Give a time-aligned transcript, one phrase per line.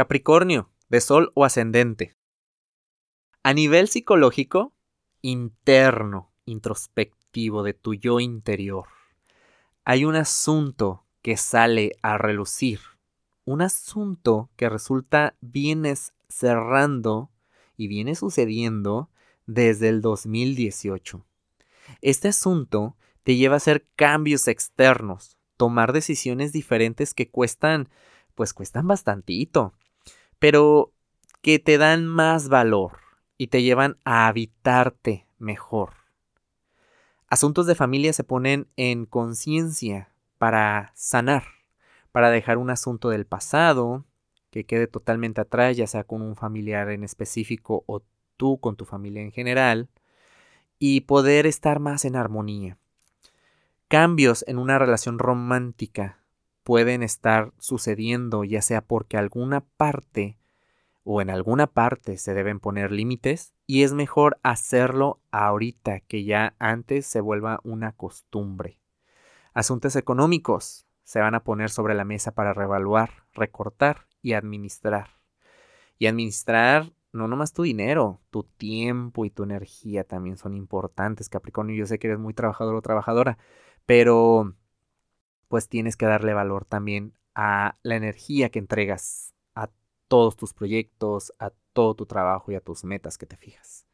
[0.00, 2.16] Capricornio, de Sol o ascendente.
[3.42, 4.72] A nivel psicológico,
[5.20, 8.86] interno, introspectivo de tu yo interior,
[9.84, 12.80] hay un asunto que sale a relucir.
[13.44, 17.30] Un asunto que resulta vienes cerrando
[17.76, 19.10] y viene sucediendo
[19.44, 21.26] desde el 2018.
[22.00, 27.90] Este asunto te lleva a hacer cambios externos, tomar decisiones diferentes que cuestan,
[28.34, 29.74] pues cuestan bastantito,
[30.40, 30.92] pero
[31.42, 32.98] que te dan más valor
[33.38, 35.92] y te llevan a habitarte mejor.
[37.28, 41.44] Asuntos de familia se ponen en conciencia para sanar,
[42.10, 44.04] para dejar un asunto del pasado
[44.50, 48.02] que quede totalmente atrás, ya sea con un familiar en específico o
[48.36, 49.88] tú con tu familia en general,
[50.78, 52.78] y poder estar más en armonía.
[53.88, 56.19] Cambios en una relación romántica
[56.70, 60.38] pueden estar sucediendo ya sea porque alguna parte
[61.02, 66.54] o en alguna parte se deben poner límites y es mejor hacerlo ahorita que ya
[66.60, 68.78] antes se vuelva una costumbre.
[69.52, 75.18] Asuntos económicos se van a poner sobre la mesa para revaluar, recortar y administrar.
[75.98, 81.74] Y administrar no nomás tu dinero, tu tiempo y tu energía también son importantes, Capricornio.
[81.74, 83.38] Yo sé que eres muy trabajador o trabajadora,
[83.86, 84.54] pero
[85.50, 89.68] pues tienes que darle valor también a la energía que entregas a
[90.06, 93.84] todos tus proyectos, a todo tu trabajo y a tus metas que te fijas.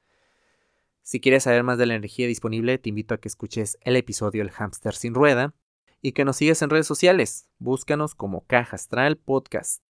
[1.01, 4.43] Si quieres saber más de la energía disponible, te invito a que escuches el episodio
[4.43, 5.55] El hámster sin rueda
[6.03, 7.49] y que nos sigas en redes sociales.
[7.59, 9.86] Búscanos como Caja Astral Podcast.